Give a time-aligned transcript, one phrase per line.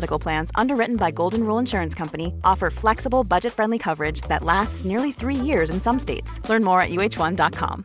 [0.00, 4.82] Medical Plans, underwritten by Golden Rule Insurance Company, offer flexible, budget friendly coverage that lasts
[4.82, 6.40] nearly three years in some states.
[6.48, 7.84] Learn more at uh1.com.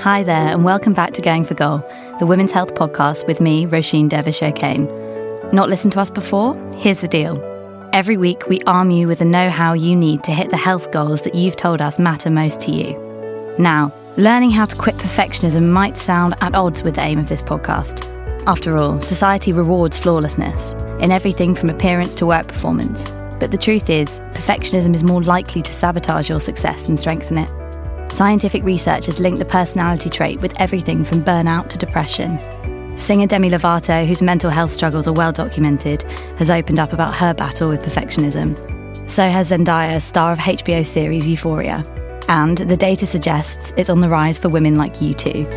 [0.00, 1.78] Hi there, and welcome back to Going for Goal,
[2.20, 4.86] the women's health podcast with me, Roisin Dervish O'Kane.
[5.52, 6.54] Not listened to us before?
[6.76, 7.36] Here's the deal.
[7.92, 10.92] Every week, we arm you with the know how you need to hit the health
[10.92, 12.94] goals that you've told us matter most to you.
[13.58, 17.42] Now, learning how to quit perfectionism might sound at odds with the aim of this
[17.42, 18.06] podcast.
[18.46, 23.08] After all, society rewards flawlessness in everything from appearance to work performance.
[23.38, 28.12] But the truth is, perfectionism is more likely to sabotage your success than strengthen it.
[28.12, 32.38] Scientific research has linked the personality trait with everything from burnout to depression.
[32.98, 36.02] Singer Demi Lovato, whose mental health struggles are well documented,
[36.36, 38.58] has opened up about her battle with perfectionism.
[39.08, 41.82] So has Zendaya, star of HBO series Euphoria.
[42.30, 45.48] And the data suggests it's on the rise for women like you too.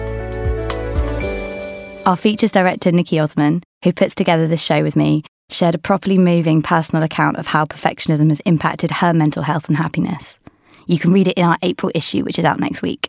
[2.08, 6.18] Our features director, Nikki Osman, who puts together this show with me, shared a properly
[6.18, 10.40] moving personal account of how perfectionism has impacted her mental health and happiness.
[10.88, 13.08] You can read it in our April issue, which is out next week.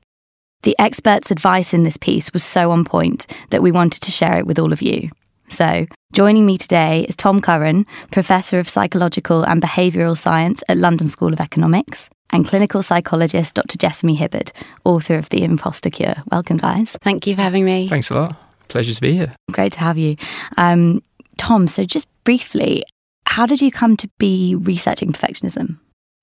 [0.62, 4.36] The expert's advice in this piece was so on point that we wanted to share
[4.36, 5.08] it with all of you.
[5.48, 11.08] So, joining me today is Tom Curran, Professor of Psychological and Behavioural Science at London
[11.08, 13.78] School of Economics, and clinical psychologist Dr.
[13.78, 14.50] Jessamy Hibbard,
[14.84, 16.16] author of The Imposter Cure.
[16.32, 16.96] Welcome, guys.
[17.00, 17.86] Thank you for having me.
[17.88, 18.36] Thanks a lot.
[18.66, 19.34] Pleasure to be here.
[19.52, 20.16] Great to have you.
[20.56, 21.00] Um,
[21.38, 22.82] Tom, so just briefly,
[23.26, 25.78] how did you come to be researching perfectionism?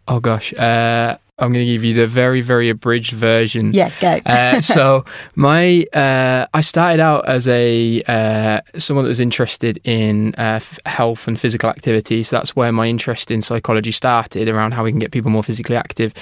[0.07, 3.73] Oh gosh, uh, I'm going to give you the very, very abridged version.
[3.73, 4.19] Yeah, go.
[4.25, 5.03] uh, so
[5.35, 10.79] my, uh, I started out as a uh, someone that was interested in uh, f-
[10.85, 12.23] health and physical activity.
[12.23, 15.43] So that's where my interest in psychology started, around how we can get people more
[15.43, 16.13] physically active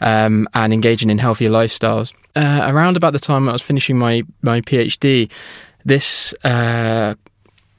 [0.00, 2.12] um, and engaging in healthier lifestyles.
[2.36, 5.30] Uh, around about the time I was finishing my my PhD,
[5.84, 7.14] this uh,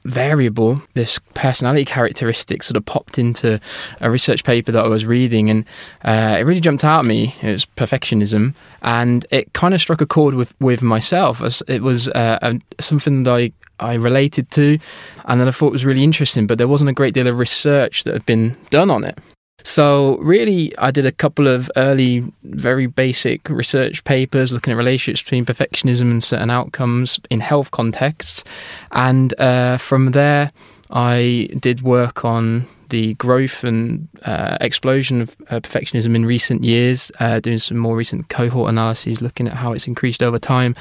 [0.04, 3.60] variable, this personality characteristic sort of popped into
[4.00, 5.64] a research paper that I was reading, and
[6.04, 7.34] uh, it really jumped out at me.
[7.42, 11.42] It was perfectionism, and it kind of struck a chord with, with myself.
[11.42, 14.78] As it was uh, something that I, I related to,
[15.26, 18.04] and that I thought was really interesting, but there wasn't a great deal of research
[18.04, 19.18] that had been done on it.
[19.62, 25.22] So, really, I did a couple of early, very basic research papers looking at relationships
[25.22, 28.44] between perfectionism and certain outcomes in health contexts.
[28.92, 30.50] And uh, from there,
[30.90, 37.10] I did work on the growth and uh, explosion of uh, perfectionism in recent years,
[37.20, 40.74] uh, doing some more recent cohort analyses looking at how it's increased over time.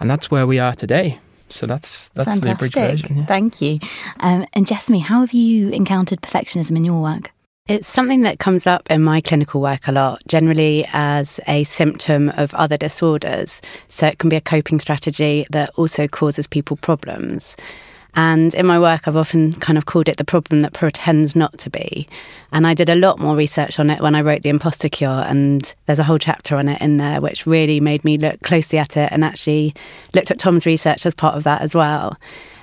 [0.00, 1.18] And that's where we are today.
[1.48, 2.42] So that's that's Fantastic.
[2.42, 3.16] the abridged version.
[3.18, 3.26] Yeah.
[3.26, 3.78] Thank you.
[4.20, 7.32] Um, and Jessamy, how have you encountered perfectionism in your work?
[7.68, 12.28] It's something that comes up in my clinical work a lot, generally as a symptom
[12.28, 13.60] of other disorders.
[13.88, 17.56] So it can be a coping strategy that also causes people problems.
[18.14, 21.58] And in my work, I've often kind of called it the problem that pretends not
[21.58, 22.06] to be.
[22.52, 25.24] And I did a lot more research on it when I wrote The Imposter Cure.
[25.26, 28.78] And there's a whole chapter on it in there, which really made me look closely
[28.78, 29.74] at it and actually
[30.14, 32.16] looked at Tom's research as part of that as well.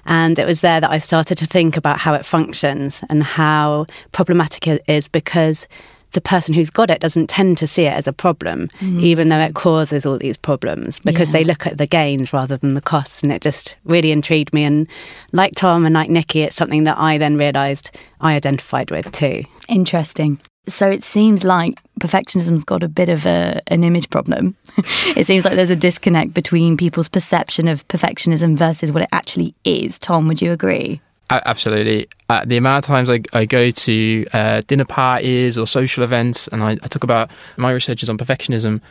[0.06, 3.86] And it was there that I started to think about how it functions and how
[4.12, 5.68] problematic it is because
[6.14, 9.02] the person who's got it doesn't tend to see it as a problem, mm.
[9.02, 11.34] even though it causes all these problems because yeah.
[11.34, 13.22] they look at the gains rather than the costs.
[13.22, 14.63] And it just really intrigued me.
[14.63, 14.88] And
[15.31, 19.44] like Tom and like Nikki, it's something that I then realised I identified with too.
[19.68, 20.40] Interesting.
[20.66, 24.56] So it seems like perfectionism's got a bit of a, an image problem.
[25.15, 29.54] it seems like there's a disconnect between people's perception of perfectionism versus what it actually
[29.65, 30.00] is.
[30.00, 31.01] Tom, would you agree?
[31.30, 32.07] Absolutely.
[32.30, 36.48] Uh, the amount of times I, I go to uh, dinner parties or social events
[36.50, 38.81] and I, I talk about my research is on perfectionism,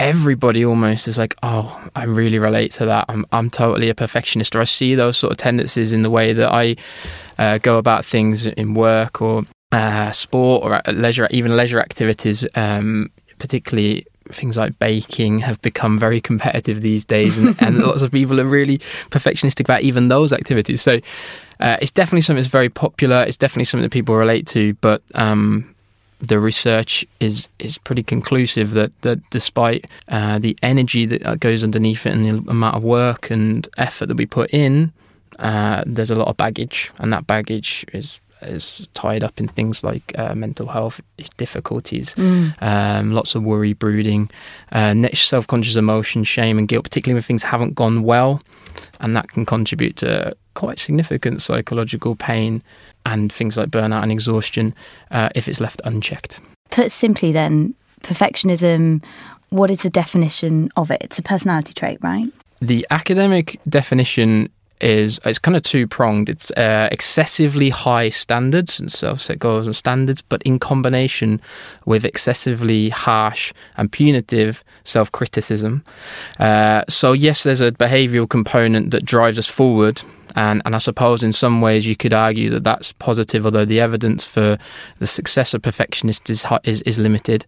[0.00, 3.06] everybody almost is like, oh, I really relate to that.
[3.08, 4.56] I'm, I'm totally a perfectionist.
[4.56, 6.76] Or I see those sort of tendencies in the way that I
[7.38, 9.44] uh, go about things in work or
[9.74, 13.10] uh, sport or leisure, even leisure activities, um,
[13.40, 18.40] particularly things like baking have become very competitive these days, and, and lots of people
[18.40, 18.78] are really
[19.10, 20.80] perfectionistic about even those activities.
[20.80, 21.00] So
[21.58, 23.24] uh, it's definitely something that's very popular.
[23.24, 25.74] It's definitely something that people relate to, but um,
[26.20, 32.06] the research is is pretty conclusive that that despite uh, the energy that goes underneath
[32.06, 34.92] it and the amount of work and effort that we put in,
[35.40, 39.82] uh, there's a lot of baggage, and that baggage is is tied up in things
[39.82, 41.00] like uh, mental health
[41.36, 42.54] difficulties, mm.
[42.62, 44.30] um, lots of worry, brooding,
[44.72, 48.40] uh, self conscious emotion, shame, and guilt, particularly when things haven't gone well.
[49.00, 52.62] And that can contribute to quite significant psychological pain
[53.06, 54.74] and things like burnout and exhaustion
[55.10, 56.40] uh, if it's left unchecked.
[56.70, 59.04] Put simply, then, perfectionism,
[59.50, 60.98] what is the definition of it?
[61.02, 62.26] It's a personality trait, right?
[62.60, 64.48] The academic definition
[64.84, 66.28] is it's kind of two pronged.
[66.28, 71.40] It's uh, excessively high standards and self-set goals and standards, but in combination
[71.86, 75.82] with excessively harsh and punitive self-criticism.
[76.38, 80.02] Uh, so yes, there's a behavioural component that drives us forward.
[80.36, 83.80] And, and I suppose in some ways you could argue that that's positive, although the
[83.80, 84.58] evidence for
[84.98, 87.46] the success of perfectionists is, is, is limited.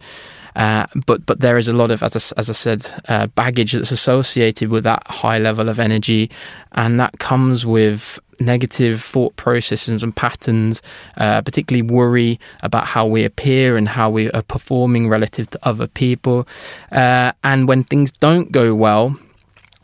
[0.57, 3.73] Uh, but but there is a lot of, as I, as I said, uh, baggage
[3.73, 6.31] that's associated with that high level of energy,
[6.73, 10.83] and that comes with negative thought processes and patterns,
[11.19, 15.87] uh, particularly worry about how we appear and how we are performing relative to other
[15.87, 16.49] people.
[16.91, 19.17] Uh, and when things don't go well,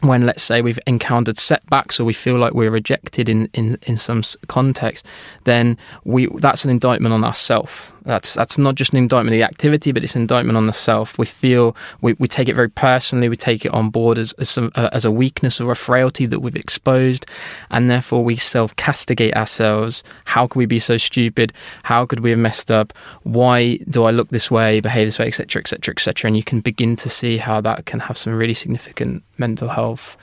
[0.00, 3.96] when let's say we've encountered setbacks or we feel like we're rejected in, in, in
[3.96, 5.06] some context,
[5.44, 7.92] then we that's an indictment on ourselves.
[8.04, 10.72] That's that's not just an indictment of the activity, but it's an indictment on the
[10.72, 11.19] self.
[11.19, 13.28] We feel we, we take it very personally.
[13.28, 16.26] We take it on board as as, some, uh, as a weakness or a frailty
[16.26, 17.26] that we've exposed,
[17.70, 20.02] and therefore we self castigate ourselves.
[20.25, 21.52] How could we be so stupid?
[21.84, 22.93] How could we have messed up?
[23.22, 26.28] Why do I look this way, behave this way, etc., etc., etc.?
[26.28, 30.16] And you can begin to see how that can have some really significant mental health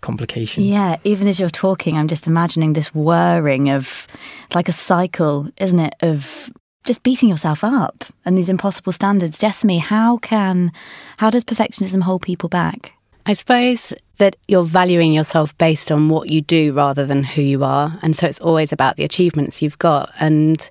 [0.00, 0.66] complications.
[0.66, 4.06] Yeah, even as you're talking, I'm just imagining this whirring of
[4.54, 6.50] like a cycle, isn't it, of
[6.88, 9.38] just beating yourself up and these impossible standards.
[9.38, 10.72] Jessamy, how can
[11.18, 12.92] how does perfectionism hold people back?
[13.26, 17.62] I suppose that you're valuing yourself based on what you do rather than who you
[17.62, 17.98] are.
[18.00, 20.10] And so it's always about the achievements you've got.
[20.18, 20.68] And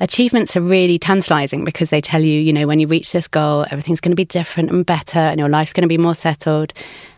[0.00, 3.64] achievements are really tantalizing because they tell you, you know, when you reach this goal,
[3.70, 6.72] everything's going to be different and better and your life's going to be more settled.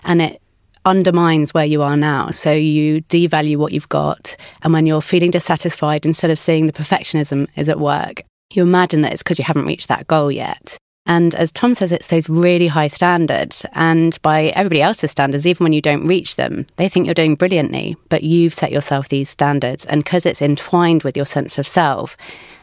[0.04, 0.42] And it
[0.84, 2.28] undermines where you are now.
[2.28, 4.36] So you devalue what you've got.
[4.60, 9.02] And when you're feeling dissatisfied, instead of seeing the perfectionism is at work, you imagine
[9.02, 10.78] that it's because you haven't reached that goal yet.
[11.06, 13.66] And as Tom says, it's those really high standards.
[13.72, 17.34] And by everybody else's standards, even when you don't reach them, they think you're doing
[17.34, 19.84] brilliantly, but you've set yourself these standards.
[19.84, 22.16] And because it's entwined with your sense of self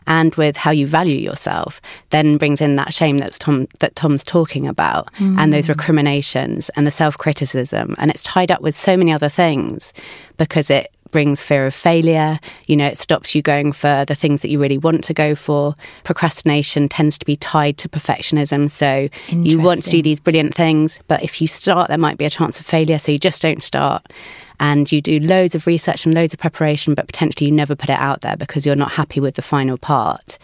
[0.08, 1.80] and with how you value yourself,
[2.10, 5.38] then brings in that shame that's Tom, that Tom's talking about mm.
[5.38, 7.96] and those recriminations and the self criticism.
[8.00, 9.94] And it's tied up with so many other things
[10.38, 12.40] because it brings fear of failure.
[12.66, 15.36] You know, it stops you going for the things that you really want to go
[15.36, 15.76] for.
[16.04, 18.70] Procrastination tends to be tied to perfectionism.
[18.70, 22.26] So you want to do these brilliant things, but if you start, there might be
[22.26, 23.00] a chance of failure.
[23.00, 24.06] So you just don't start.
[24.60, 27.90] And you do loads of research and loads of preparation, but potentially you never put
[27.90, 30.38] it out there because you're not happy with the final part.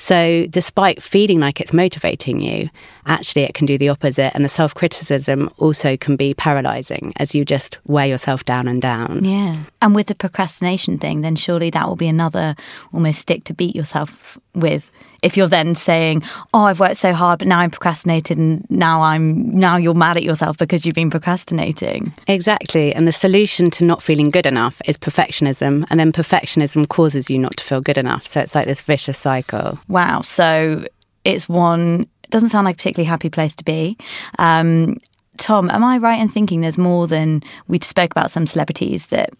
[0.00, 2.70] So, despite feeling like it's motivating you,
[3.04, 4.34] actually it can do the opposite.
[4.34, 8.80] And the self criticism also can be paralyzing as you just wear yourself down and
[8.80, 9.22] down.
[9.26, 9.64] Yeah.
[9.82, 12.56] And with the procrastination thing, then surely that will be another
[12.94, 14.90] almost stick to beat yourself with
[15.22, 16.22] if you're then saying,
[16.54, 20.16] "Oh, I've worked so hard, but now I'm procrastinated, and now I'm now you're mad
[20.16, 24.80] at yourself because you've been procrastinating." Exactly, and the solution to not feeling good enough
[24.86, 28.26] is perfectionism, and then perfectionism causes you not to feel good enough.
[28.26, 29.78] So it's like this vicious cycle.
[29.88, 30.22] Wow.
[30.22, 30.84] So
[31.24, 32.06] it's one.
[32.24, 33.96] It doesn't sound like a particularly happy place to be.
[34.38, 34.98] Um,
[35.36, 39.30] Tom, am I right in thinking there's more than we spoke about some celebrities that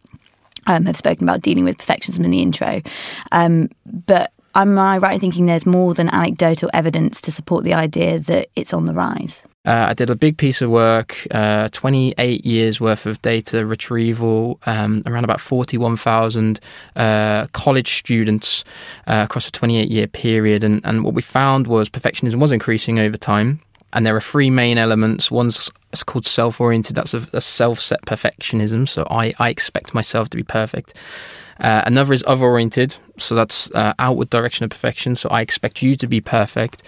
[0.66, 2.80] um, have spoken about dealing with perfectionism in the intro,
[3.32, 7.75] um, but Am I right in thinking there's more than anecdotal evidence to support the
[7.75, 9.42] idea that it's on the rise?
[9.66, 14.59] Uh, I did a big piece of work, uh, 28 years worth of data retrieval,
[14.64, 16.61] um, around about 41,000
[16.97, 18.64] uh, college students
[19.07, 20.64] uh, across a 28 year period.
[20.64, 23.61] And, and what we found was perfectionism was increasing over time.
[23.92, 25.30] And there are three main elements.
[25.30, 28.88] One's it's called self oriented, that's a, a self set perfectionism.
[28.88, 30.95] So I, I expect myself to be perfect.
[31.61, 35.14] Uh, another is other oriented, so that's uh, outward direction of perfection.
[35.14, 36.83] So I expect you to be perfect.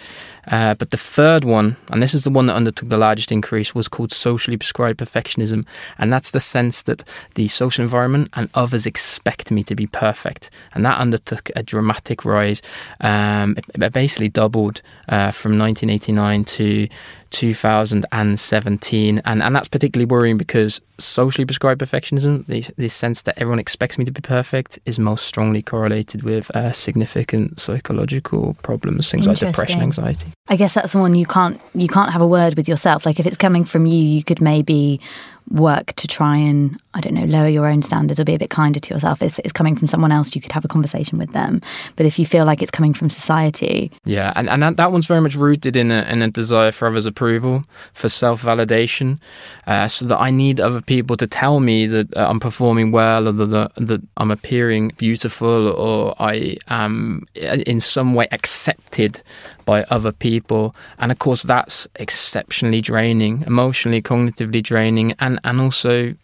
[0.47, 3.73] Uh, but the third one, and this is the one that undertook the largest increase,
[3.73, 5.65] was called socially prescribed perfectionism.
[5.97, 7.03] And that's the sense that
[7.35, 10.49] the social environment and others expect me to be perfect.
[10.73, 12.61] And that undertook a dramatic rise.
[12.99, 16.87] Um, it, basically doubled uh, from 1989 to
[17.33, 19.21] 2017.
[19.25, 23.97] And, and that's particularly worrying because socially prescribed perfectionism, the, the sense that everyone expects
[23.97, 29.39] me to be perfect, is most strongly correlated with uh, significant psychological problems, things like
[29.39, 30.27] depression, anxiety.
[30.47, 33.05] I guess that's the one you can't you can't have a word with yourself.
[33.05, 35.01] Like if it's coming from you, you could maybe
[35.49, 38.49] work to try and I don't know lower your own standards or be a bit
[38.49, 39.21] kinder to yourself.
[39.21, 41.61] If it's coming from someone else, you could have a conversation with them.
[41.95, 45.07] But if you feel like it's coming from society, Yeah, and, and that, that one's
[45.07, 49.19] very much rooted in a, in a desire for others' approval, for self validation,
[49.67, 53.27] uh, so that I need other people to tell me that uh, I'm performing well
[53.27, 59.21] or that, that I'm appearing beautiful or I am in some way accepted
[59.65, 60.75] by other people.
[60.99, 66.15] And of course, that's exceptionally draining, emotionally, cognitively draining, and, and also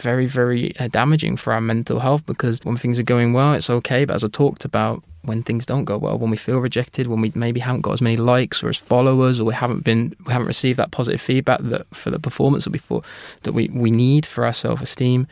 [0.00, 3.70] very, very uh, damaging for our mental health because when things are going well, it's
[3.70, 4.04] okay.
[4.04, 7.20] But as I talked about, when things don't go well, when we feel rejected, when
[7.20, 10.32] we maybe haven't got as many likes or as followers, or we haven't been, we
[10.32, 13.00] haven't received that positive feedback that for the performance that we
[13.42, 15.26] that we, we need for our self esteem,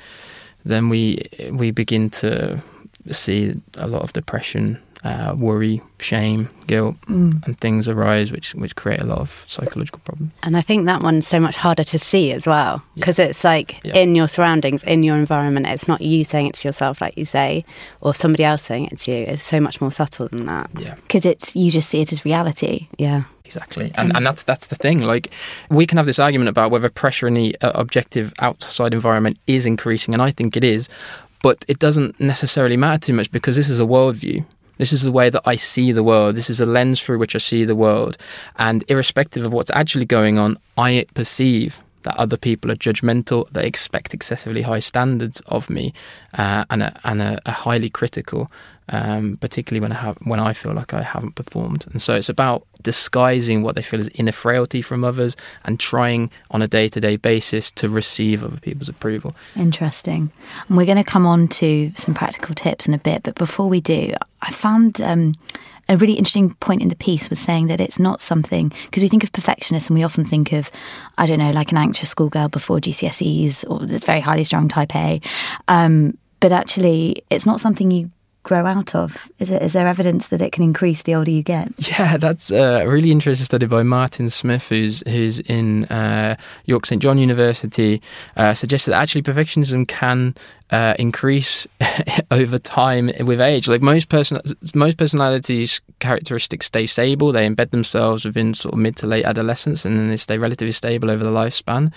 [0.64, 2.60] then we we begin to
[3.10, 9.00] see a lot of depression, uh, worry, shame, guilt, and things arise which which create
[9.00, 10.32] a lot of psychological problems.
[10.42, 13.68] And I think that one's so much harder to see as well because it's like
[13.84, 13.94] Yeah.
[14.02, 15.66] in your surroundings, in your environment.
[15.66, 17.64] It's not you saying it to yourself, like you say,
[18.00, 19.18] or somebody else saying it to you.
[19.32, 20.70] It's so much more subtle than that.
[20.78, 20.94] Yeah.
[20.96, 22.88] because it's you just see it as reality.
[22.98, 23.22] Yeah.
[23.46, 24.98] Exactly, and and that's that's the thing.
[25.12, 25.30] Like,
[25.70, 29.66] we can have this argument about whether pressure in the uh, objective outside environment is
[29.66, 30.88] increasing, and I think it is,
[31.42, 34.44] but it doesn't necessarily matter too much because this is a worldview.
[34.78, 36.36] This is the way that I see the world.
[36.36, 38.16] This is a lens through which I see the world,
[38.56, 43.66] and irrespective of what's actually going on, I perceive that other people are judgmental, they
[43.66, 45.92] expect excessively high standards of me,
[46.34, 48.48] uh, and and a, a highly critical,
[48.90, 51.86] um, particularly when I have when I feel like I haven't performed.
[51.90, 56.30] And so it's about disguising what they feel is inner frailty from others and trying
[56.50, 59.34] on a day to day basis to receive other people's approval.
[59.56, 60.30] Interesting.
[60.68, 63.24] And we're going to come on to some practical tips in a bit.
[63.24, 65.34] But before we do, I found um,
[65.88, 69.08] a really interesting point in the piece was saying that it's not something, because we
[69.08, 70.70] think of perfectionists and we often think of,
[71.18, 74.94] I don't know, like an anxious schoolgirl before GCSEs or this very highly strung type
[74.94, 75.20] A.
[75.68, 78.10] Um, but actually, it's not something you
[78.46, 79.28] grow out of.
[79.40, 81.72] Is, it, is there evidence that it can increase the older you get?
[81.96, 86.36] Yeah, that's a really interesting study by Martin Smith, who's who's in uh,
[86.66, 88.02] York St John University,
[88.36, 90.34] uh, suggests that actually perfectionism can
[90.70, 91.66] uh, increase
[92.30, 93.68] over time with age.
[93.68, 94.38] Like most person,
[94.74, 99.84] most personalities characteristics stay stable; they embed themselves within sort of mid to late adolescence,
[99.84, 101.92] and then they stay relatively stable over the lifespan.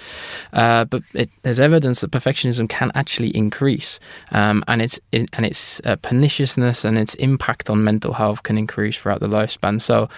[0.53, 3.99] Uh, but it, there's evidence that perfectionism can actually increase,
[4.31, 8.97] um, and its and its uh, perniciousness and its impact on mental health can increase
[8.97, 9.81] throughout the lifespan.
[9.81, 10.09] So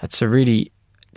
[0.00, 0.72] that's a really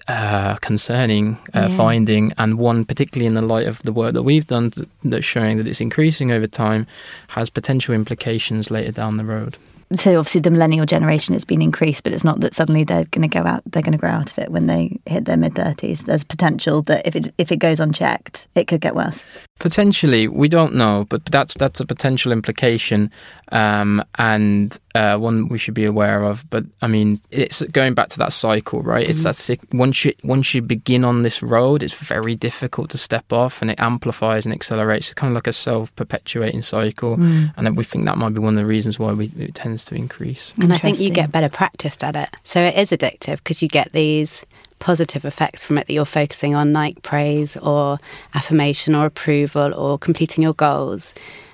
[0.08, 1.78] uh, concerning uh, Yeah.
[1.78, 5.26] finding, and one particularly in the light of the work that we've done th- that's
[5.26, 6.88] showing that it's increasing over time,
[7.30, 9.58] has potential implications later down the road.
[9.96, 13.30] So obviously the millennial generation has been increased, but it's not that suddenly they're going
[13.30, 13.64] to go out.
[13.68, 16.04] They're going to grow out of it when they hit their mid thirties.
[16.04, 19.24] There's potential that if it if it goes unchecked, it could get worse.
[19.60, 23.10] Potentially, we don't know, but that's that's a potential implication,
[23.50, 26.50] um, and uh, one we should be aware of.
[26.50, 29.08] But I mean, it's going back to that cycle, right?
[29.08, 32.98] It's that sick, once you once you begin on this road, it's very difficult to
[32.98, 35.08] step off, and it amplifies and accelerates.
[35.08, 38.40] It's kind of like a self perpetuating cycle, and then we think that might be
[38.40, 40.54] one of the reasons why we, it tends to increase.
[40.62, 42.36] And I think you get better practiced at it.
[42.44, 44.46] So it is addictive because you get these
[44.80, 48.00] positive effects from it that you're focusing on, like praise or
[48.34, 51.14] affirmation or approval or completing your goals.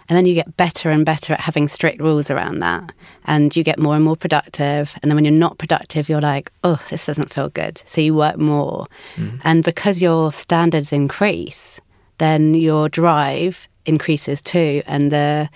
[0.10, 2.92] And then you get better and better at having strict rules around that.
[3.26, 4.94] And you get more and more productive.
[5.02, 7.82] And then when you're not productive, you're like, oh, this doesn't feel good.
[7.86, 8.88] So you work more.
[9.16, 9.38] Mm-hmm.
[9.44, 11.80] And because your standards increase,
[12.18, 14.84] then your drive increases too.
[14.86, 15.50] And the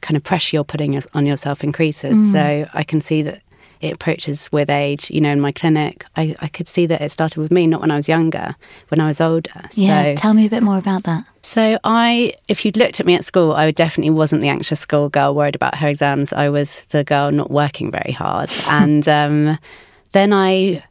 [0.00, 2.16] kind of pressure you're putting on yourself increases.
[2.16, 2.32] Mm.
[2.32, 3.42] So I can see that
[3.80, 5.10] it approaches with age.
[5.10, 7.80] You know, in my clinic, I, I could see that it started with me, not
[7.80, 8.56] when I was younger,
[8.88, 9.62] when I was older.
[9.72, 11.26] Yeah, So, tell me a bit more about that.
[11.48, 15.34] So I, if you'd looked at me at school, I definitely wasn't the anxious schoolgirl
[15.34, 16.30] worried about her exams.
[16.30, 18.50] I was the girl not working very hard.
[18.68, 19.58] and um,
[20.12, 20.84] then I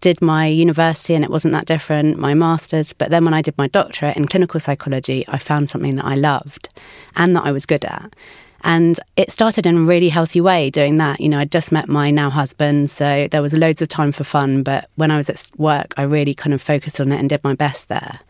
[0.00, 2.94] did my university and it wasn't that different, my master's.
[2.94, 6.14] But then when I did my doctorate in clinical psychology, I found something that I
[6.14, 6.70] loved
[7.14, 8.16] and that I was good at.
[8.64, 11.20] And it started in a really healthy way doing that.
[11.20, 14.24] You know, I'd just met my now husband, so there was loads of time for
[14.24, 14.62] fun.
[14.62, 17.44] But when I was at work, I really kind of focused on it and did
[17.44, 18.20] my best there.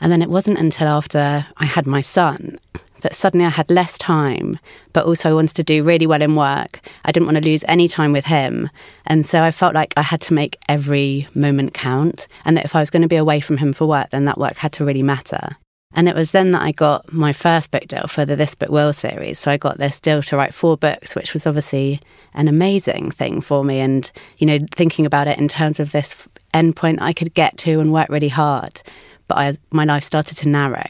[0.00, 2.58] And then it wasn't until after I had my son
[3.04, 4.58] that suddenly I had less time,
[4.94, 6.80] but also I wanted to do really well in work.
[7.04, 8.70] I didn't want to lose any time with him.
[9.04, 12.26] And so I felt like I had to make every moment count.
[12.46, 14.38] And that if I was going to be away from him for work, then that
[14.38, 15.56] work had to really matter.
[15.92, 18.70] And it was then that I got my first book deal for the This Book
[18.70, 19.38] Will series.
[19.38, 22.00] So I got this deal to write four books, which was obviously
[22.32, 23.80] an amazing thing for me.
[23.80, 27.80] And, you know, thinking about it in terms of this endpoint I could get to
[27.80, 28.80] and work really hard.
[29.28, 30.86] But I, my life started to narrow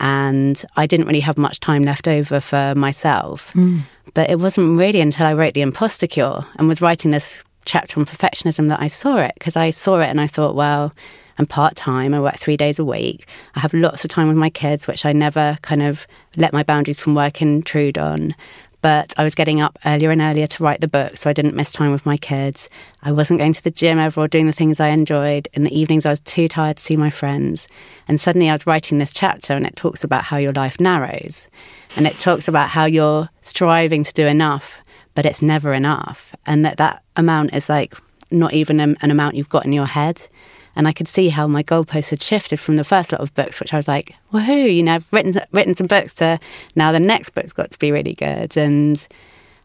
[0.00, 3.52] and I didn't really have much time left over for myself.
[3.54, 3.82] Mm.
[4.14, 7.98] But it wasn't really until I wrote The Imposter Cure and was writing this chapter
[7.98, 10.92] on perfectionism that I saw it because I saw it and I thought, well,
[11.38, 12.14] I'm part time.
[12.14, 13.26] I work three days a week.
[13.56, 16.62] I have lots of time with my kids, which I never kind of let my
[16.62, 18.34] boundaries from work intrude on.
[18.84, 21.56] But I was getting up earlier and earlier to write the book, so I didn't
[21.56, 22.68] miss time with my kids.
[23.02, 25.48] I wasn't going to the gym ever or doing the things I enjoyed.
[25.54, 27.66] In the evenings, I was too tired to see my friends.
[28.08, 31.48] And suddenly, I was writing this chapter, and it talks about how your life narrows.
[31.96, 34.80] And it talks about how you're striving to do enough,
[35.14, 36.36] but it's never enough.
[36.44, 37.94] And that that amount is like
[38.30, 40.28] not even an amount you've got in your head.
[40.76, 43.60] And I could see how my goalposts had shifted from the first lot of books,
[43.60, 46.38] which I was like, woohoo, you know, I've written, written some books to
[46.74, 48.56] now the next book's got to be really good.
[48.56, 49.06] And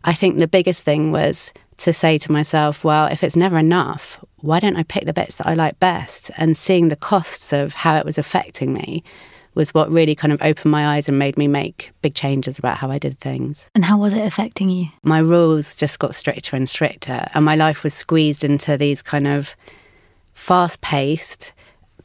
[0.04, 4.24] I think the biggest thing was to say to myself, well, if it's never enough,
[4.38, 6.32] why don't I pick the bits that I like best?
[6.38, 9.04] And seeing the costs of how it was affecting me
[9.56, 12.78] was what really kind of opened my eyes and made me make big changes about
[12.78, 13.70] how I did things.
[13.76, 14.88] And how was it affecting you?
[15.04, 19.28] My rules just got stricter and stricter, and my life was squeezed into these kind
[19.28, 19.56] of
[20.40, 21.54] fast paced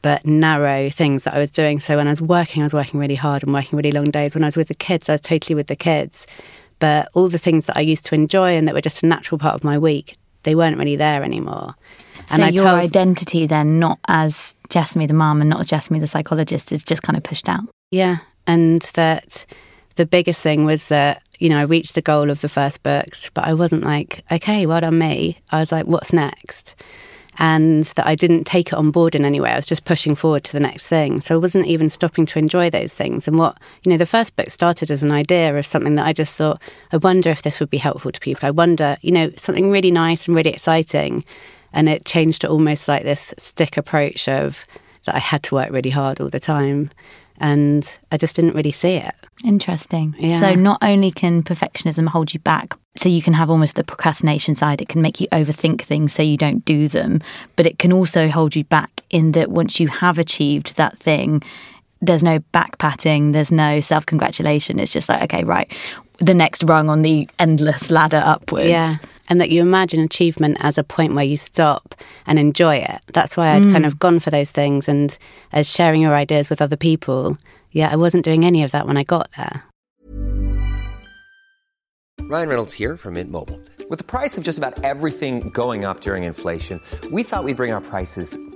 [0.01, 1.79] but narrow things that I was doing.
[1.79, 4.35] So when I was working, I was working really hard and working really long days.
[4.35, 6.27] When I was with the kids, I was totally with the kids.
[6.77, 9.39] But all the things that I used to enjoy and that were just a natural
[9.39, 11.73] part of my week, they weren't really there anymore.
[12.27, 15.99] So and your told, identity then, not as Jessamy the mum and not as Jessamy
[15.99, 17.61] the psychologist, is just kind of pushed out.
[17.89, 19.47] Yeah, and that
[19.95, 23.31] the biggest thing was that you know I reached the goal of the first books,
[23.33, 25.39] but I wasn't like, okay, well done me.
[25.51, 26.75] I was like, what's next?
[27.37, 29.51] And that I didn't take it on board in any way.
[29.51, 31.21] I was just pushing forward to the next thing.
[31.21, 33.27] So I wasn't even stopping to enjoy those things.
[33.27, 36.13] And what, you know, the first book started as an idea of something that I
[36.13, 36.61] just thought,
[36.91, 38.47] I wonder if this would be helpful to people.
[38.47, 41.25] I wonder, you know, something really nice and really exciting.
[41.73, 44.65] And it changed to almost like this stick approach of
[45.05, 46.89] that I had to work really hard all the time
[47.39, 49.13] and I just didn't really see it.
[49.43, 50.15] Interesting.
[50.17, 50.39] Yeah.
[50.39, 54.55] So not only can perfectionism hold you back, so you can have almost the procrastination
[54.55, 57.21] side, it can make you overthink things so you don't do them,
[57.55, 61.43] but it can also hold you back in that once you have achieved that thing,
[62.01, 64.79] there's no back patting, there's no self congratulation.
[64.79, 65.71] It's just like, okay, right,
[66.19, 68.67] the next rung on the endless ladder upwards.
[68.67, 68.95] Yeah
[69.29, 71.95] and that you imagine achievement as a point where you stop
[72.27, 73.01] and enjoy it.
[73.13, 73.71] That's why I'd mm.
[73.71, 75.17] kind of gone for those things and
[75.51, 77.37] as sharing your ideas with other people.
[77.71, 79.63] Yeah, I wasn't doing any of that when I got there.
[82.21, 83.59] Ryan Reynolds here from Mint Mobile.
[83.89, 87.71] With the price of just about everything going up during inflation, we thought we'd bring
[87.71, 88.35] our prices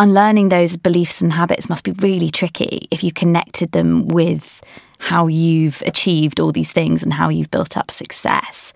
[0.00, 4.62] Unlearning those beliefs and habits must be really tricky if you connected them with
[4.98, 8.72] how you've achieved all these things and how you've built up success.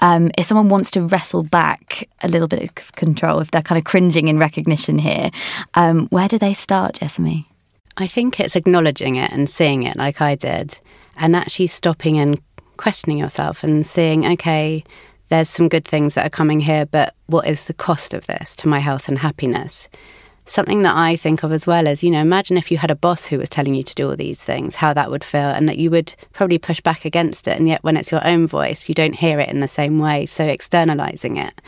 [0.00, 3.78] Um, if someone wants to wrestle back a little bit of control, if they're kind
[3.78, 5.30] of cringing in recognition here,
[5.74, 7.48] um, where do they start, Jessamy?
[7.96, 10.78] I think it's acknowledging it and seeing it like I did,
[11.16, 12.40] and actually stopping and
[12.76, 14.82] questioning yourself and seeing, okay,
[15.28, 18.56] there's some good things that are coming here, but what is the cost of this
[18.56, 19.88] to my health and happiness?
[20.46, 22.96] Something that I think of as well is, you know, imagine if you had a
[22.96, 25.68] boss who was telling you to do all these things, how that would feel, and
[25.68, 27.56] that you would probably push back against it.
[27.58, 30.26] And yet, when it's your own voice, you don't hear it in the same way.
[30.26, 31.60] So, externalizing it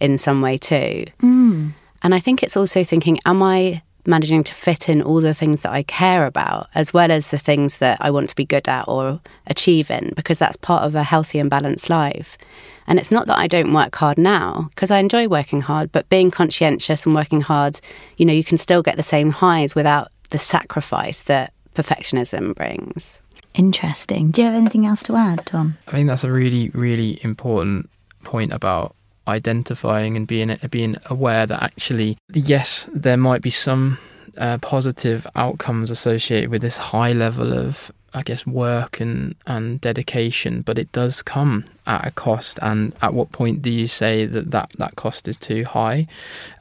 [0.00, 1.06] in some way too.
[1.22, 1.72] Mm.
[2.02, 5.60] And I think it's also thinking, am I managing to fit in all the things
[5.62, 8.68] that I care about, as well as the things that I want to be good
[8.68, 12.38] at or achieve in, because that's part of a healthy and balanced life.
[12.86, 16.08] And it's not that I don't work hard now, because I enjoy working hard, but
[16.08, 17.80] being conscientious and working hard,
[18.16, 23.20] you know, you can still get the same highs without the sacrifice that perfectionism brings.
[23.54, 24.30] Interesting.
[24.30, 25.76] Do you have anything else to add, Tom?
[25.88, 27.90] I think that's a really, really important
[28.24, 28.94] point about
[29.26, 33.98] identifying and being being aware that actually, yes, there might be some
[34.38, 40.62] uh, positive outcomes associated with this high level of, I guess, work and and dedication,
[40.62, 42.58] but it does come at a cost.
[42.62, 46.06] And at what point do you say that that, that cost is too high?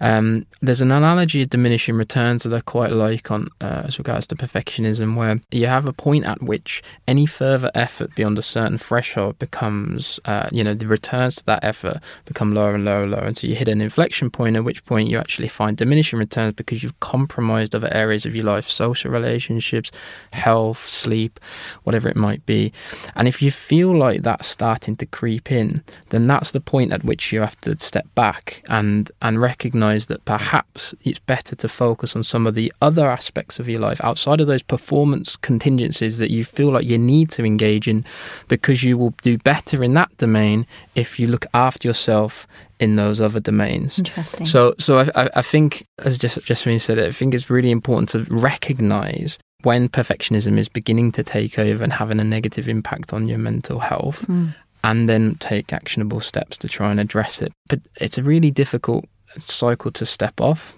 [0.01, 4.27] Um, there's an analogy of diminishing returns that I quite like on uh, as regards
[4.27, 8.77] to perfectionism, where you have a point at which any further effort beyond a certain
[8.77, 13.11] threshold becomes, uh, you know, the returns to that effort become lower and lower and
[13.11, 16.53] lower until you hit an inflection point, at which point you actually find diminishing returns
[16.53, 19.91] because you've compromised other areas of your life, social relationships,
[20.31, 21.38] health, sleep,
[21.83, 22.71] whatever it might be.
[23.15, 27.03] And if you feel like that's starting to creep in, then that's the point at
[27.03, 32.15] which you have to step back and and recognize that perhaps it's better to focus
[32.15, 36.31] on some of the other aspects of your life outside of those performance contingencies that
[36.31, 38.05] you feel like you need to engage in
[38.47, 42.47] because you will do better in that domain if you look after yourself
[42.79, 43.99] in those other domains.
[43.99, 44.45] Interesting.
[44.45, 48.25] So, so I, I think, as just Jessamy said, I think it's really important to
[48.33, 53.37] recognize when perfectionism is beginning to take over and having a negative impact on your
[53.39, 54.55] mental health, Mm.
[54.83, 57.51] and then take actionable steps to try and address it.
[57.67, 59.05] But it's a really difficult
[59.37, 60.75] cycle to step off,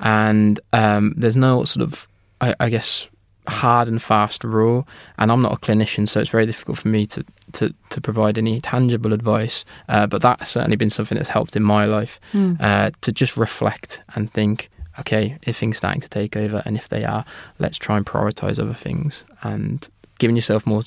[0.00, 2.08] and um, there's no sort of,
[2.40, 3.08] I, I guess,
[3.46, 4.88] hard and fast rule.
[5.18, 8.38] And I'm not a clinician, so it's very difficult for me to to, to provide
[8.38, 9.64] any tangible advice.
[9.88, 12.56] Uh, but that's certainly been something that's helped in my life Mm.
[12.60, 14.70] uh, to just reflect and think.
[15.00, 17.24] Okay, if things starting to take over, and if they are,
[17.58, 19.24] let's try and prioritize other things.
[19.42, 20.82] And giving yourself more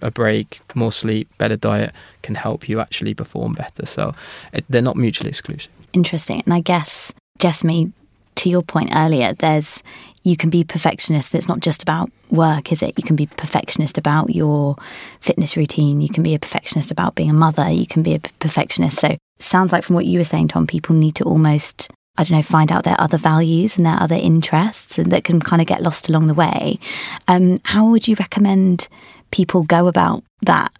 [0.00, 3.86] a break, more sleep, better diet can help you actually perform better.
[3.86, 4.14] So
[4.52, 5.70] it, they're not mutually exclusive.
[5.92, 6.42] Interesting.
[6.44, 7.92] And I guess, Jessamy,
[8.36, 9.82] to your point earlier, there's
[10.22, 11.34] you can be perfectionist.
[11.34, 12.94] It's not just about work, is it?
[12.96, 14.76] You can be perfectionist about your
[15.20, 16.00] fitness routine.
[16.00, 17.68] You can be a perfectionist about being a mother.
[17.70, 19.00] You can be a perfectionist.
[19.00, 22.36] So, sounds like from what you were saying, Tom, people need to almost, I don't
[22.36, 25.68] know, find out their other values and their other interests, and that can kind of
[25.68, 26.78] get lost along the way.
[27.26, 28.88] Um, how would you recommend
[29.30, 30.72] people go about that?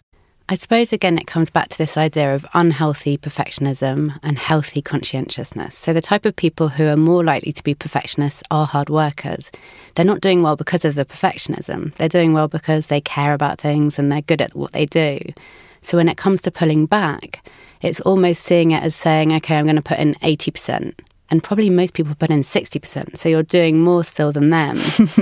[0.49, 5.75] I suppose again it comes back to this idea of unhealthy perfectionism and healthy conscientiousness.
[5.79, 9.51] So the type of people who are more likely to be perfectionists are hard workers.
[9.95, 11.95] They're not doing well because of the perfectionism.
[11.95, 15.21] They're doing well because they care about things and they're good at what they do.
[15.81, 17.49] So when it comes to pulling back,
[17.81, 20.93] it's almost seeing it as saying, okay, I'm going to put in 80%.
[21.33, 23.17] And probably most people put in 60%.
[23.17, 24.77] So you're doing more still than them.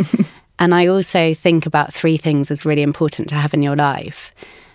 [0.58, 4.34] and I also think about three things as really important to have in your life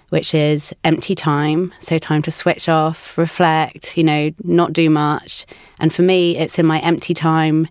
[0.09, 1.73] which is empty time.
[1.79, 5.45] So, time to switch off, reflect, you know, not do much.
[5.79, 7.67] And for me, it's in my empty time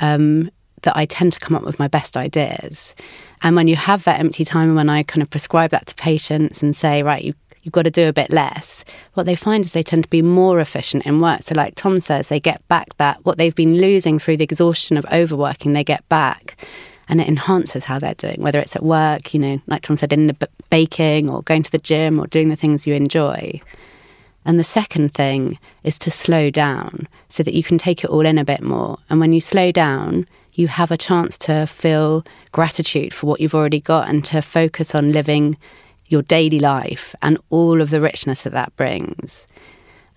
[0.00, 0.50] um,
[0.82, 2.94] that I tend to come up with my best ideas.
[3.42, 5.94] And when you have that empty time, and when I kind of prescribe that to
[5.94, 7.34] patients and say, right, you,
[7.68, 10.22] you've got to do a bit less, what they find is they tend to be
[10.22, 11.42] more efficient in work.
[11.42, 14.96] So, like Tom says, they get back that what they've been losing through the exhaustion
[14.96, 16.64] of overworking, they get back
[17.10, 20.14] and it enhances how they're doing, whether it's at work, you know, like Tom said,
[20.14, 23.60] in the b- baking or going to the gym or doing the things you enjoy.
[24.46, 28.24] And the second thing is to slow down so that you can take it all
[28.24, 28.96] in a bit more.
[29.10, 33.54] And when you slow down, you have a chance to feel gratitude for what you've
[33.54, 35.58] already got and to focus on living
[36.08, 39.46] your daily life and all of the richness that that brings.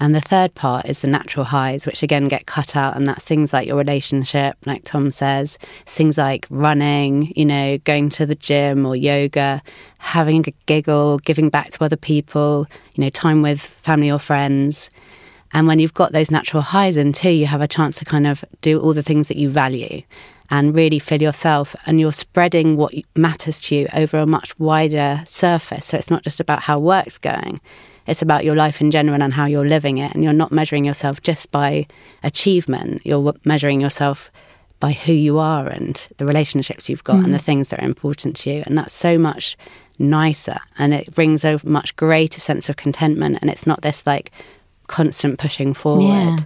[0.02, 2.96] And the third part is the natural highs, which again get cut out.
[2.96, 8.10] And that's things like your relationship, like Tom says, things like running, you know, going
[8.10, 9.62] to the gym or yoga,
[10.00, 14.90] having a giggle, giving back to other people, you know, time with family or friends.
[15.54, 18.26] And when you've got those natural highs in too, you have a chance to kind
[18.26, 20.02] of do all the things that you value
[20.52, 21.76] and really fill yourself.
[21.86, 25.88] And you're spreading what matters to you over a much wider surface.
[25.88, 27.62] So it's not just about how work's going,
[28.06, 30.14] it's about your life in general and how you're living it.
[30.14, 31.88] And you're not measuring yourself just by
[32.24, 34.30] achievement, you're measuring yourself
[34.82, 37.46] by who you are and the relationships you've got and the mm-hmm.
[37.46, 38.64] things that are important to you.
[38.66, 39.56] And that's so much
[40.00, 43.38] nicer and it brings a much greater sense of contentment.
[43.42, 44.32] And it's not this like
[44.88, 46.04] constant pushing forward.
[46.04, 46.38] Yeah.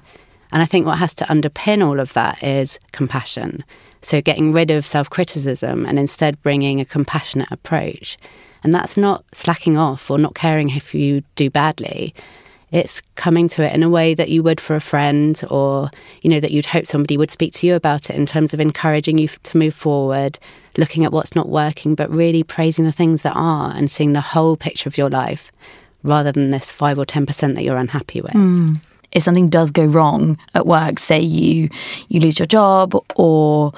[0.52, 3.64] And I think what has to underpin all of that is compassion.
[4.06, 8.20] So getting rid of self criticism and instead bringing a compassionate approach.
[8.64, 12.14] And that's not slacking off or not caring if you do badly.
[12.72, 15.90] It's coming to it in a way that you would for a friend or,
[16.22, 18.60] you know, that you'd hope somebody would speak to you about it in terms of
[18.60, 20.38] encouraging you to move forward,
[20.78, 24.22] looking at what's not working, but really praising the things that are and seeing the
[24.22, 25.52] whole picture of your life
[26.04, 28.34] rather than this 5 or 10% that you're unhappy with.
[28.34, 28.80] Mm.
[29.16, 31.70] If something does go wrong at work, say you
[32.10, 33.74] you lose your job or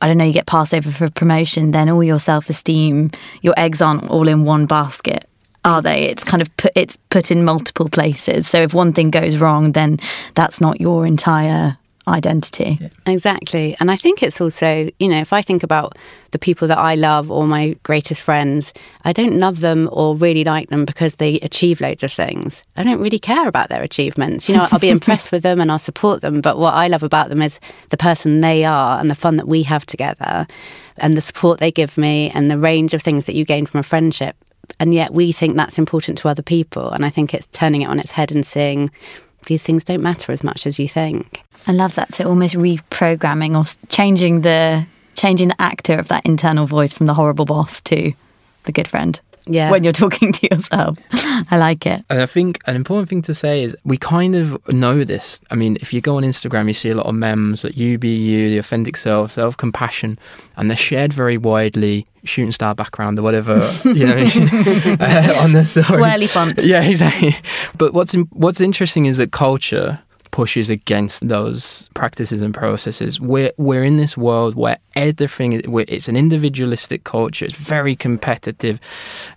[0.00, 3.54] I don't know, you get passed over for promotion, then all your self esteem, your
[3.56, 5.26] eggs aren't all in one basket,
[5.64, 6.02] are they?
[6.02, 8.46] It's kind of put it's put in multiple places.
[8.46, 9.98] So if one thing goes wrong, then
[10.34, 12.78] that's not your entire identity.
[12.80, 12.88] Yeah.
[13.06, 13.76] Exactly.
[13.80, 15.96] And I think it's also, you know, if I think about
[16.32, 18.72] the people that I love or my greatest friends,
[19.04, 22.64] I don't love them or really like them because they achieve loads of things.
[22.76, 24.48] I don't really care about their achievements.
[24.48, 26.40] You know, I'll be impressed with them and I'll support them.
[26.40, 29.48] But what I love about them is the person they are and the fun that
[29.48, 30.46] we have together
[30.98, 33.80] and the support they give me and the range of things that you gain from
[33.80, 34.36] a friendship.
[34.80, 36.90] And yet we think that's important to other people.
[36.90, 38.90] And I think it's turning it on its head and seeing
[39.44, 41.42] these things don't matter as much as you think.
[41.66, 42.14] I love that.
[42.14, 47.14] So almost reprogramming or changing the changing the actor of that internal voice from the
[47.14, 48.12] horrible boss to
[48.64, 49.20] the good friend.
[49.46, 49.70] Yeah.
[49.70, 50.98] When you're talking to yourself.
[51.12, 52.04] I like it.
[52.08, 55.40] And I think an important thing to say is we kind of know this.
[55.50, 57.98] I mean, if you go on Instagram, you see a lot of memes that you
[57.98, 60.18] be you, the authentic self, self compassion,
[60.56, 65.64] and they're shared very widely shooting star background or whatever, you know, uh, on the
[65.66, 65.84] story.
[66.00, 66.62] Swirly font.
[66.64, 67.36] Yeah, exactly.
[67.76, 70.00] But what's in, what's interesting is that culture
[70.34, 73.20] pushes against those practices and processes.
[73.20, 77.44] We're we're in this world where everything it's an individualistic culture.
[77.44, 78.80] It's very competitive,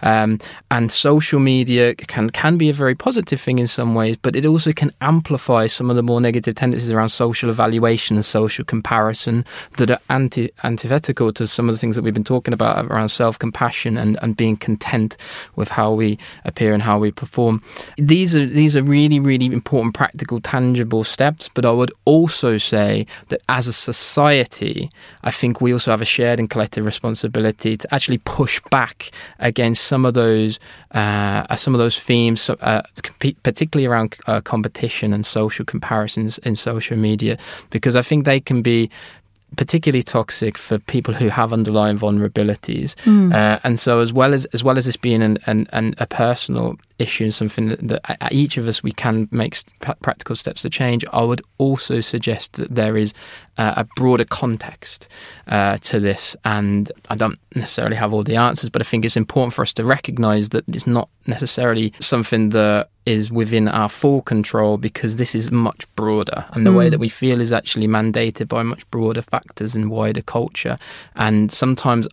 [0.02, 0.40] um,
[0.72, 4.44] and social media can can be a very positive thing in some ways, but it
[4.44, 9.46] also can amplify some of the more negative tendencies around social evaluation and social comparison
[9.78, 13.10] that are anti antithetical to some of the things that we've been talking about around
[13.10, 15.16] self compassion and, and being content
[15.56, 17.62] with how we appear and how we perform.
[17.98, 21.50] These are these are really really important practical tangible steps.
[21.54, 24.90] But I would also say that as a society,
[25.24, 29.84] I think we also have a shared and collective responsibility to actually push back against
[29.86, 30.60] some of those
[30.92, 32.82] uh, some of those themes, uh,
[33.44, 37.38] particularly around uh, competition and social comparisons in social media,
[37.70, 38.90] because I think they can be
[39.56, 42.96] particularly toxic for people who have underlying vulnerabilities.
[43.06, 43.34] Mm.
[43.34, 46.06] Uh, and so, as well as as well as this being an, an, an a
[46.06, 49.56] personal issue and something that, that, each of us we can make
[50.02, 53.14] practical steps to change, I would also suggest that there is
[53.58, 55.08] uh, a broader context
[55.48, 56.36] uh, to this.
[56.44, 59.74] And I don't necessarily have all the answers, but I think it's important for us
[59.74, 65.34] to recognise that it's not necessarily something that is within our full control because this
[65.34, 66.46] is much broader.
[66.52, 66.78] And the mm.
[66.78, 70.78] way that we feel is actually mandated by much broader factors and wider culture.
[71.16, 72.06] And sometimes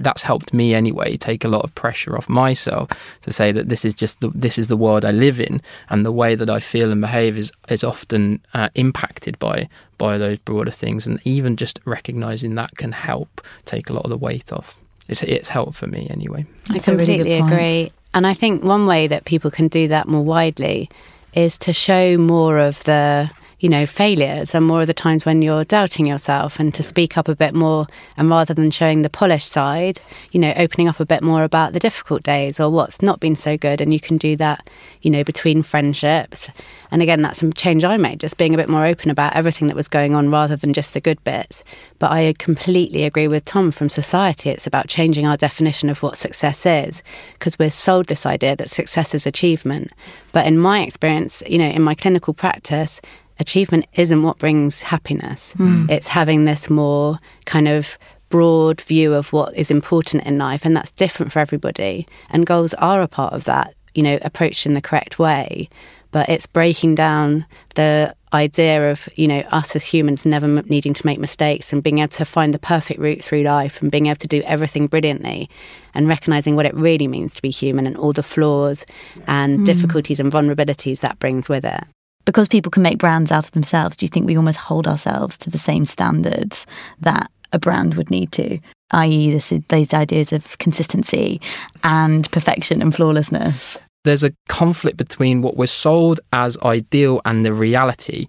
[0.00, 2.88] that's helped me anyway take a lot of pressure off myself
[3.22, 5.60] to say that this is just the, this is the world I live in.
[5.90, 10.16] And the way that I feel and behave is is often uh, impacted by by
[10.16, 11.06] those broader things.
[11.06, 14.74] And even just recognizing that can help take a lot of the weight off.
[15.08, 16.46] It's it's helped for me anyway.
[16.70, 20.24] I completely really agree and I think one way that people can do that more
[20.24, 20.90] widely
[21.34, 25.42] is to show more of the you know, failures and more of the times when
[25.42, 29.10] you're doubting yourself and to speak up a bit more and rather than showing the
[29.10, 33.02] polished side, you know, opening up a bit more about the difficult days or what's
[33.02, 33.80] not been so good.
[33.80, 34.68] And you can do that,
[35.02, 36.48] you know, between friendships.
[36.92, 39.66] And again, that's a change I made, just being a bit more open about everything
[39.68, 41.64] that was going on rather than just the good bits.
[41.98, 44.50] But I completely agree with Tom from society.
[44.50, 48.70] It's about changing our definition of what success is because we're sold this idea that
[48.70, 49.92] success is achievement.
[50.32, 53.00] But in my experience, you know, in my clinical practice,
[53.38, 55.54] achievement isn't what brings happiness.
[55.58, 55.90] Mm.
[55.90, 57.98] It's having this more kind of
[58.28, 62.06] broad view of what is important in life, and that's different for everybody.
[62.30, 65.68] And goals are a part of that, you know, approached in the correct way.
[66.10, 70.94] But it's breaking down the idea of, you know, us as humans never m- needing
[70.94, 74.06] to make mistakes and being able to find the perfect route through life and being
[74.06, 75.50] able to do everything brilliantly
[75.94, 78.86] and recognizing what it really means to be human and all the flaws
[79.26, 79.66] and mm.
[79.66, 81.84] difficulties and vulnerabilities that brings with it
[82.28, 85.38] because people can make brands out of themselves, do you think we almost hold ourselves
[85.38, 86.66] to the same standards
[87.00, 88.58] that a brand would need to?
[88.90, 91.40] I.e., this, these ideas of consistency
[91.82, 93.78] and perfection and flawlessness.
[94.04, 98.26] There's a conflict between what we're sold as ideal and the reality.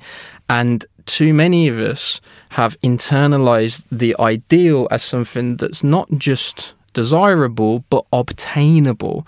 [0.49, 7.83] And too many of us have internalized the ideal as something that's not just desirable,
[7.89, 9.27] but obtainable.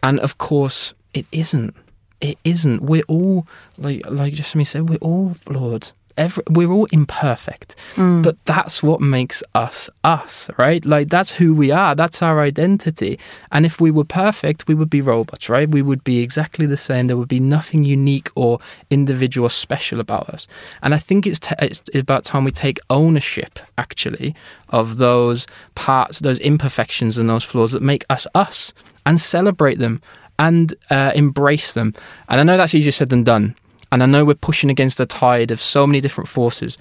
[0.00, 1.74] And of course, it isn't
[2.22, 2.82] it isn't.
[2.82, 8.22] We're all like like Jessamy said, we're all flawed every, we're all imperfect, mm.
[8.22, 10.84] but that's what makes us us, right?
[10.84, 11.94] Like that's who we are.
[11.94, 13.18] That's our identity.
[13.50, 15.68] And if we were perfect, we would be robots, right?
[15.68, 17.06] We would be exactly the same.
[17.06, 18.58] There would be nothing unique or
[18.90, 20.46] individual or special about us.
[20.82, 24.34] And I think it's, t- it's about time we take ownership, actually,
[24.68, 28.72] of those parts, those imperfections, and those flaws that make us us,
[29.04, 30.00] and celebrate them
[30.42, 31.94] and uh, embrace them.
[32.28, 33.54] And I know that's easier said than done.
[33.92, 36.76] And I know we're pushing against the tide of so many different forces.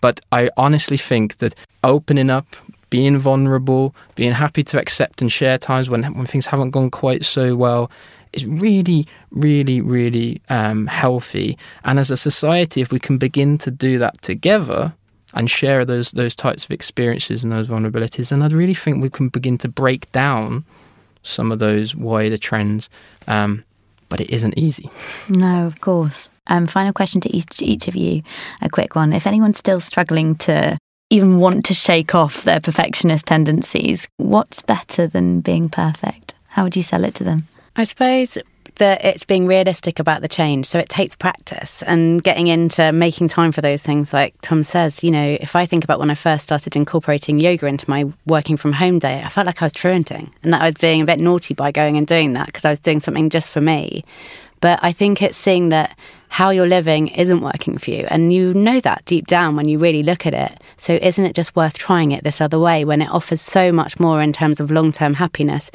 [0.00, 2.46] But I honestly think that opening up,
[2.88, 7.24] being vulnerable, being happy to accept and share times when, when things haven't gone quite
[7.24, 7.90] so well
[8.32, 11.58] is really, really, really um, healthy.
[11.82, 14.94] And as a society, if we can begin to do that together,
[15.32, 19.10] and share those those types of experiences and those vulnerabilities, and I really think we
[19.10, 20.64] can begin to break down
[21.22, 22.88] some of those wider trends.
[23.26, 23.64] Um,
[24.08, 24.90] but it isn't easy.
[25.28, 26.28] No, of course.
[26.48, 28.22] Um, final question to each, each of you,
[28.60, 29.12] a quick one.
[29.12, 30.76] If anyone's still struggling to
[31.08, 36.34] even want to shake off their perfectionist tendencies, what's better than being perfect?
[36.48, 37.46] How would you sell it to them?
[37.76, 38.36] I suppose
[38.76, 40.66] that it's being realistic about the change.
[40.66, 44.12] So it takes practice and getting into making time for those things.
[44.12, 47.66] Like Tom says, you know, if I think about when I first started incorporating yoga
[47.66, 50.66] into my working from home day, I felt like I was truanting and that I
[50.66, 53.30] was being a bit naughty by going and doing that because I was doing something
[53.30, 54.04] just for me.
[54.60, 55.96] But I think it's seeing that
[56.28, 58.06] how you're living isn't working for you.
[58.08, 60.60] And you know that deep down when you really look at it.
[60.76, 63.98] So isn't it just worth trying it this other way when it offers so much
[63.98, 65.70] more in terms of long term happiness?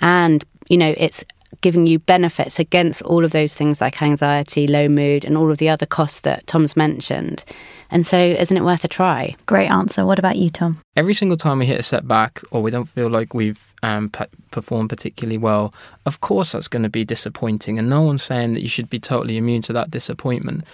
[0.00, 1.24] And, you know, it's
[1.60, 5.58] giving you benefits against all of those things like anxiety, low mood, and all of
[5.58, 7.44] the other costs that Tom's mentioned.
[7.90, 9.36] And so, isn't it worth a try?
[9.46, 10.04] Great answer.
[10.04, 10.80] What about you, Tom?
[10.96, 14.26] Every single time we hit a setback or we don't feel like we've um, pe-
[14.50, 15.72] performed particularly well,
[16.04, 17.78] of course that's going to be disappointing.
[17.78, 20.64] And no one's saying that you should be totally immune to that disappointment.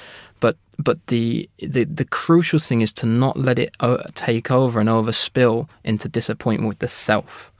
[0.40, 4.80] But but the the, the crucial thing is to not let it uh, take over
[4.80, 7.51] and overspill into disappointment with the self.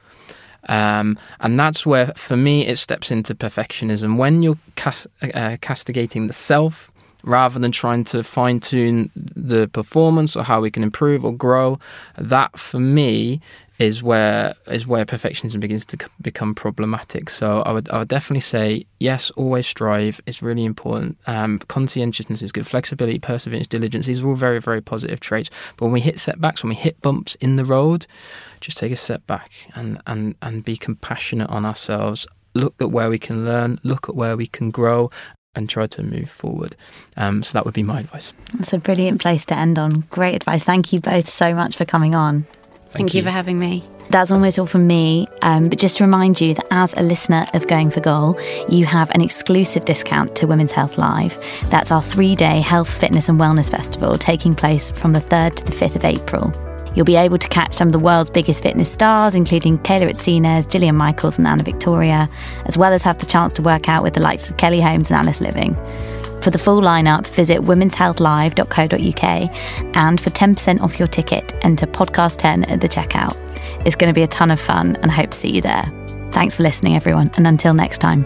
[0.69, 4.17] Um, and that's where, for me, it steps into perfectionism.
[4.17, 6.91] When you're cas- uh, castigating the self
[7.23, 11.79] rather than trying to fine tune the performance or how we can improve or grow,
[12.17, 13.39] that for me
[13.79, 17.29] is where is where perfectionism begins to become problematic.
[17.29, 20.21] So I would I would definitely say yes, always strive.
[20.25, 21.17] It's really important.
[21.27, 22.67] Um, conscientiousness is good.
[22.67, 24.05] Flexibility, perseverance, diligence.
[24.05, 25.49] These are all very very positive traits.
[25.77, 28.05] But when we hit setbacks, when we hit bumps in the road,
[28.61, 32.27] just take a step back and and and be compassionate on ourselves.
[32.53, 33.79] Look at where we can learn.
[33.83, 35.09] Look at where we can grow.
[35.55, 36.75] And try to move forward.
[37.15, 38.33] Um, so that would be my advice.
[38.55, 39.99] That's a brilliant place to end on.
[40.09, 40.63] Great advice.
[40.63, 42.47] Thank you both so much for coming on.
[42.93, 43.23] Thank, you.
[43.23, 43.83] for having me.
[44.09, 45.27] That's almost all from me.
[45.41, 48.85] Um, but just to remind you that as a listener of Going for Goal, you
[48.85, 51.37] have an exclusive discount to Women's Health Live.
[51.69, 55.65] That's our three day health, fitness, and wellness festival taking place from the 3rd to
[55.65, 56.53] the 5th of April.
[56.95, 60.67] You'll be able to catch some of the world's biggest fitness stars, including Kayla Itsines,
[60.67, 62.29] Jillian Michaels, and Anna Victoria,
[62.65, 65.09] as well as have the chance to work out with the likes of Kelly Holmes
[65.09, 65.75] and Alice Liveing.
[66.43, 72.65] For the full lineup, visit womenshealthlive.co.uk and for 10% off your ticket, enter podcast 10
[72.65, 73.37] at the checkout.
[73.85, 75.89] It's going to be a ton of fun and I hope to see you there.
[76.31, 78.25] Thanks for listening, everyone, and until next time.